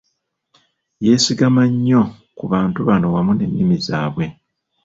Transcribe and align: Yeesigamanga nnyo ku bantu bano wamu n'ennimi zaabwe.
Yeesigamanga 1.05 1.71
nnyo 1.75 2.01
ku 2.37 2.43
bantu 2.53 2.79
bano 2.89 3.05
wamu 3.13 3.31
n'ennimi 3.35 3.75
zaabwe. 3.87 4.25